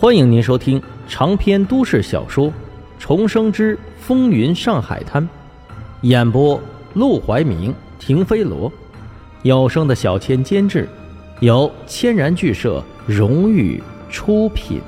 [0.00, 2.46] 欢迎您收听长篇都市小说
[2.98, 5.22] 《重生之风云上海滩》，
[6.00, 6.58] 演播：
[6.94, 8.72] 陆怀明、停飞罗，
[9.42, 10.88] 有声的小千监制，
[11.40, 14.80] 由千然剧社荣誉出品。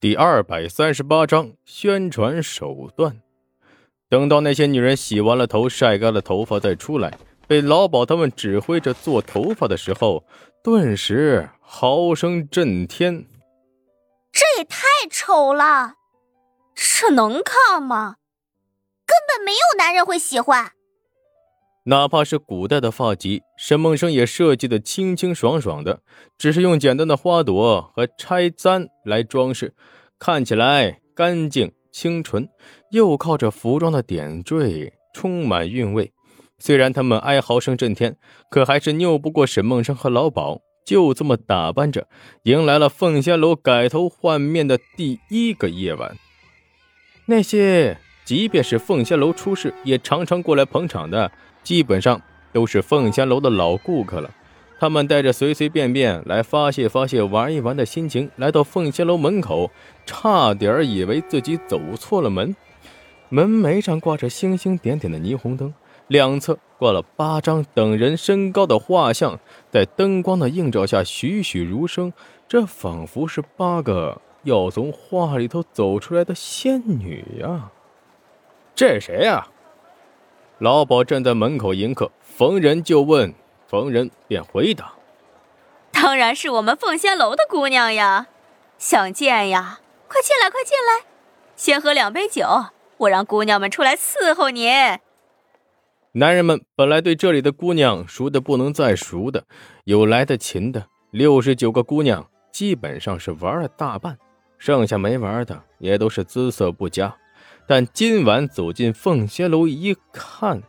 [0.00, 3.20] 第二百三十八章宣传手段。
[4.08, 7.18] 等到那些女人洗完了头、晒干了头发再出来。
[7.50, 10.24] 被老鸨他们指挥着做头发的时候，
[10.62, 13.26] 顿时嚎声震天。
[14.30, 15.94] 这也太丑了，
[16.76, 18.18] 这能看吗？
[19.04, 20.70] 根本没有男人会喜欢。
[21.86, 26.02] 哪怕是古代的发髻，沈梦生也设计的清清爽爽的，
[26.38, 29.74] 只是用简单的花朵和钗簪来装饰，
[30.20, 32.48] 看起来干净清纯，
[32.92, 36.12] 又靠着服装的点缀，充满韵味。
[36.60, 38.16] 虽然他们哀嚎声震天，
[38.48, 40.60] 可还是拗不过沈梦生和老鸨。
[40.84, 42.08] 就这么打扮着，
[42.44, 46.16] 迎来了凤仙楼改头换面的第一个夜晚。
[47.26, 51.30] 那些即便是凤仙楼出事，也常常过来捧场的，
[51.62, 52.20] 基本上
[52.52, 54.30] 都是凤仙楼的老顾客了。
[54.80, 59.70] 他们带着随随便便来发泄发泄、玩一玩的心情，来到凤仙楼门口，
[60.06, 62.56] 差点以为自己走错了门。
[63.28, 65.72] 门楣上挂着星星点点的霓虹灯。
[66.10, 69.38] 两侧挂了八张等人身高的画像，
[69.70, 72.12] 在灯光的映照下栩栩如生，
[72.48, 77.70] 这仿佛是八个要从画里头走出来的仙女呀！
[78.74, 79.46] 这是谁呀？
[80.58, 83.32] 老鸨站在门口迎客，逢人就问，
[83.68, 84.94] 逢人便回答
[85.92, 88.26] ：“当然是我们凤仙楼的姑娘呀，
[88.78, 91.06] 想见呀，快进来，快进来，
[91.54, 92.44] 先喝两杯酒，
[92.96, 94.68] 我让姑娘们出来伺候您。”
[96.12, 99.44] 男人们本来对这里的姑娘熟的不能再熟的，
[99.84, 104.18] 有来的勤的，六十九个姑娘基本上是玩了大半，
[104.58, 107.14] 剩下没玩的也都是姿色不佳。
[107.64, 110.60] 但今晚走进凤仙楼一看，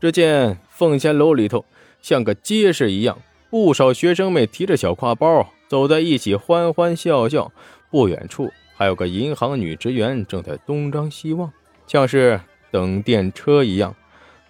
[0.00, 1.62] 只见凤仙楼里头
[2.00, 3.18] 像个街市一样，
[3.50, 7.52] 不少学生妹提着小挎包走在一起，欢欢笑笑。
[7.90, 11.52] 不远处还有个银行女职员正在东张西望，
[11.86, 13.94] 像是等电车一样。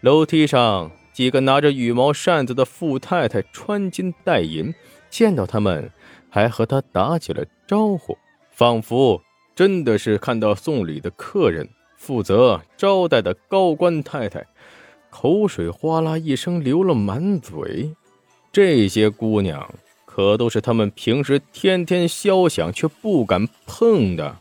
[0.03, 4.73] 楼梯上，几个拿着羽毛扇子的富太太穿金戴银，
[5.11, 5.91] 见到他们
[6.31, 8.17] 还和他打起了招呼，
[8.51, 9.21] 仿佛
[9.55, 11.69] 真的是看到送礼的客人。
[11.99, 14.47] 负责招待的高官太太，
[15.11, 17.95] 口水哗啦一声流了满嘴。
[18.51, 19.69] 这些姑娘
[20.07, 24.35] 可都是他们平时天天肖想却不敢碰的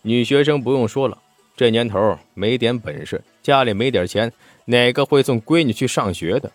[0.00, 0.62] 女学生。
[0.62, 1.18] 不用说了，
[1.54, 4.32] 这年头没点本事，家里没点钱。
[4.64, 6.50] 哪个会送闺女去上学的？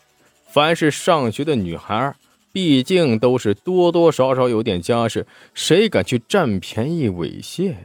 [0.47, 2.15] 凡是上学的女孩，
[2.51, 7.75] 毕竟都是多多少少有点家世，谁敢去占便宜猥亵？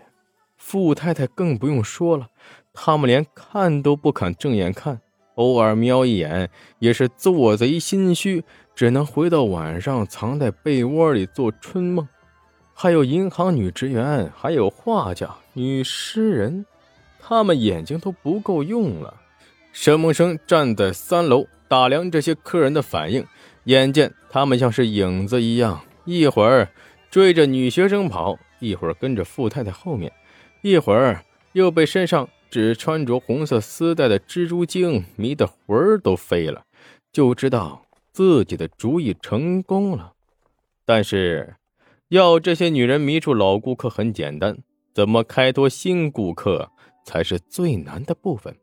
[0.56, 2.28] 富太太更不用说了，
[2.72, 4.98] 他们连看都不肯正眼看，
[5.34, 6.48] 偶尔瞄一眼
[6.78, 8.42] 也是做贼心虚，
[8.74, 12.08] 只能回到晚上藏在被窝里做春梦。
[12.72, 16.64] 还有银行女职员，还有画家、女诗人，
[17.26, 19.22] 他们眼睛都不够用了。
[19.72, 23.24] 沈梦生站在三楼打量这些客人的反应，
[23.64, 26.68] 眼见他们像是影子一样，一会儿
[27.10, 30.12] 追着女学生跑，一会儿跟着富太太后面，
[30.60, 36.64] 一会儿又被身上只穿着红色丝带的蜘蛛精迷得魂儿都飞了，
[37.10, 40.12] 就知道自己的主意成功了。
[40.84, 41.56] 但是，
[42.08, 44.58] 要这些女人迷住老顾客很简单，
[44.92, 46.70] 怎么开拓新顾客
[47.04, 48.56] 才是最难的部分。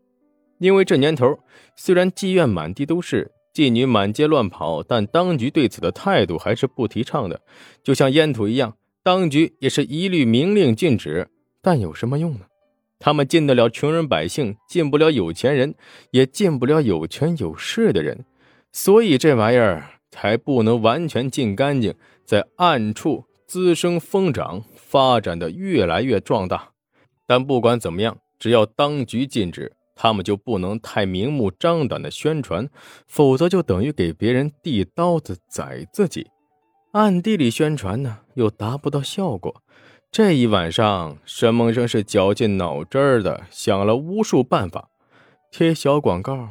[0.60, 1.40] 因为这年头，
[1.76, 7.42] 虽然妓院满地都是，妓女满街乱跑，但当局对此的态度还是不提倡的，
[7.84, 11.28] 就像烟土一样，当局也是一律明令禁止。
[11.62, 12.42] 但有什么用呢？
[13.00, 15.74] 他们禁得了穷人百姓，禁不了有钱人，
[16.12, 18.26] 也禁不了有权有势的人，
[18.72, 26.74] 所以这玩意儿才不能完全禁干净，在暗处滋生疯长，发展的越来越壮大。
[27.26, 29.72] 但不管怎么样，只要当局禁止。
[29.94, 32.68] 他们就不能太明目张胆的宣传，
[33.08, 36.26] 否则就等于给别人递刀子宰自己。
[36.94, 39.62] 暗地里宣传呢，又达不到效果。
[40.12, 44.90] 这一晚上，沈梦生是绞尽脑汁的想了无数办法，
[45.52, 46.50] 贴小广告，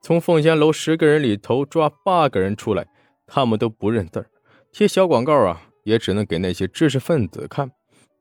[0.00, 2.86] 从凤仙楼十个人里头抓八个人出来，
[3.26, 4.24] 他们都不认字
[4.72, 7.70] 贴小广告啊，也只能给那些知识分子看。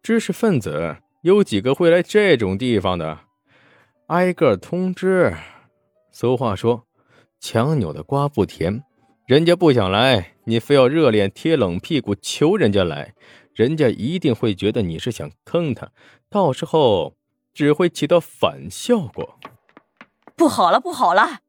[0.03, 3.19] 知识分子有几个会来这种地方的？
[4.07, 5.35] 挨个通知。
[6.09, 6.85] 俗话说
[7.37, 8.81] ：“强扭的瓜不甜。”
[9.27, 13.13] 人家不想来，你非要热脸贴冷屁股求人家来，
[13.53, 15.91] 人家一定会觉得你是想坑他，
[16.29, 17.17] 到时候
[17.53, 19.37] 只会起到反效果。
[20.37, 21.39] 不好了，不好了！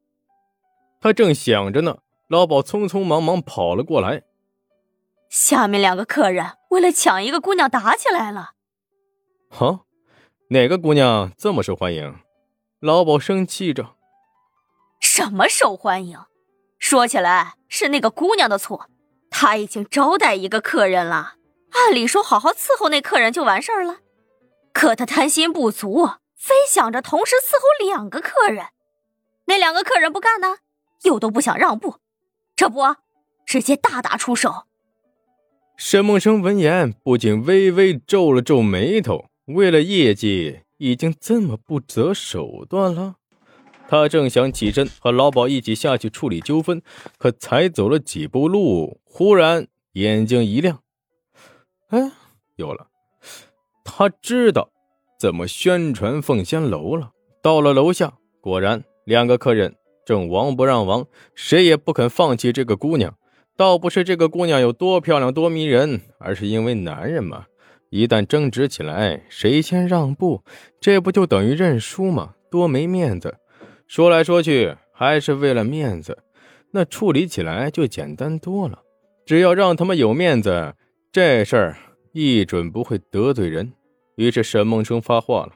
[0.99, 4.23] 他正想着呢，老鸨匆匆忙忙跑了过来。
[5.29, 8.55] 下面两个客人为了抢一个姑娘打起来了。
[9.49, 9.81] 哈，
[10.49, 12.15] 哪个姑娘这么受欢迎？
[12.79, 13.95] 老鸨生气着。
[15.01, 16.19] 什么受欢迎？
[16.77, 18.89] 说起来是那个姑娘的错，
[19.29, 21.35] 她已经招待一个客人了。
[21.71, 23.97] 按理说好好伺候那客人就完事儿了，
[24.71, 28.67] 可她贪心不足，非想着同时伺候两个客人。
[29.45, 30.57] 那两个客人不干呢，
[31.03, 31.95] 又都不想让步，
[32.55, 32.95] 这不，
[33.45, 34.63] 直接大打出手。
[35.75, 43.15] 沈梦生闻言不禁微微皱了皱眉头，为了业绩，已经这么不择手段了。
[43.87, 46.83] 他正想起身和老鸨一起下去处理纠纷，
[47.17, 50.83] 可才走了几步路，忽然眼睛一亮，
[51.87, 52.11] 哎，
[52.57, 52.89] 有了！
[53.83, 54.69] 他知道
[55.19, 57.13] 怎么宣传凤仙楼了。
[57.41, 59.75] 到了楼下，果然两个客人
[60.05, 63.15] 正王不让王，谁也不肯放弃这个姑娘。
[63.57, 67.47] 倒不是这个姑娘有多漂亮多迷人，而是因为男人嘛，
[67.89, 70.43] 一旦争执起来，谁先让步，
[70.79, 72.35] 这不就等于认输吗？
[72.51, 73.37] 多没面子！
[73.87, 76.19] 说来说去还是为了面子，
[76.71, 78.83] 那处理起来就简单多了。
[79.25, 80.75] 只要让他们有面子，
[81.11, 81.77] 这事儿
[82.13, 83.73] 一准不会得罪人。
[84.15, 85.53] 于是沈梦生发话了：“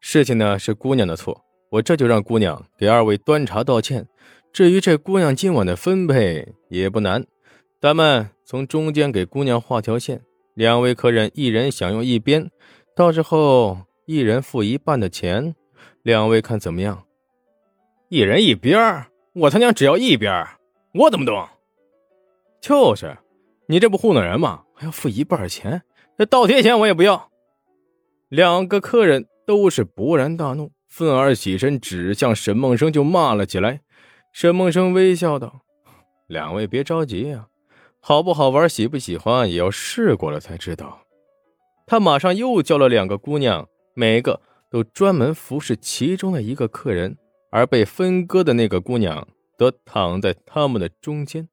[0.00, 4.06] 事情呢是姑娘的错，我这就让姑娘给二位端茶道歉。”
[4.52, 7.24] 至于这姑娘今晚的分配也不难，
[7.80, 10.22] 咱们从中间给姑娘画条线，
[10.54, 12.50] 两位客人一人享用一边，
[12.94, 15.54] 到时候一人付一半的钱，
[16.02, 17.04] 两位看怎么样？
[18.08, 20.44] 一人一边我他娘只要一边
[20.94, 21.48] 我怎么懂？
[22.60, 23.16] 就是，
[23.66, 24.64] 你这不糊弄人吗？
[24.74, 25.82] 还要付一半钱，
[26.18, 27.30] 这倒贴钱我也不要。
[28.28, 33.80] 两个客人都是勃然大怒，愤而起身，指向沈梦生就骂了起来。
[34.32, 35.60] 沈梦生微笑道
[36.26, 37.48] ：“两位别着急呀，
[38.00, 41.02] 好不好玩，喜不喜欢，也要试过了才知道。”
[41.86, 47.16] 他马上又叫了两个姑娘，每个都专门服侍其中的一个客人，
[47.50, 51.48] 而被分割的那个姑娘则躺在他们的中间。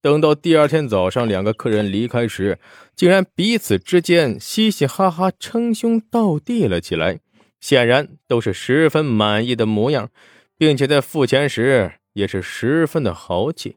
[0.00, 2.58] 等到第二天早上，两个客人离开时，
[2.94, 7.18] 竟然彼此之间嘻嘻哈哈，称兄道弟了起来，
[7.60, 10.10] 显然都是十分满意的模样，
[10.56, 11.92] 并且在付钱时。
[12.14, 13.76] 也是十分的豪气，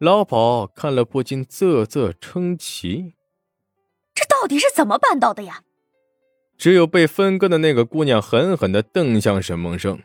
[0.00, 3.14] 老鸨看了不禁啧啧称奇。
[4.14, 5.62] 这到底是怎么办到的呀？
[6.56, 10.02] 只有被分割的那个姑娘狠狠的瞪向沈梦生。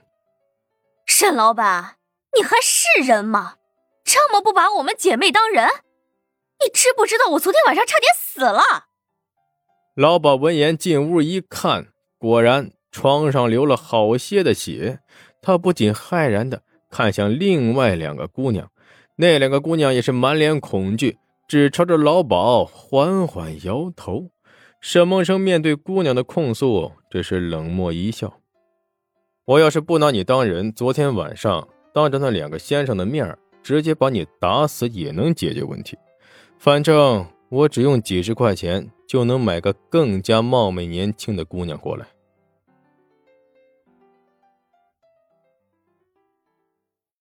[1.06, 1.96] 沈老板，
[2.38, 3.56] 你还是人吗？
[4.04, 5.66] 这么不把我们姐妹当人？
[6.62, 8.88] 你知不知道我昨天晚上差点死了？
[9.96, 11.88] 老鸨闻言进屋一看，
[12.18, 15.00] 果然床上流了好些的血，
[15.42, 16.64] 他不仅骇然的。
[16.92, 18.70] 看向另外两个姑娘，
[19.18, 21.18] 那两个姑娘也是满脸恐惧，
[21.48, 24.30] 只朝着老鸨缓缓摇头。
[24.82, 28.40] 沈梦生面对姑娘的控诉，只是冷漠一笑
[29.46, 35.98] ：“我要是不拿你当人，昨天晚上当着那两个先生的面直接把你打死也能解决问题。
[36.60, 42.06] 反正我只用几十块钱就能买个更加貌美年轻的姑娘过来。”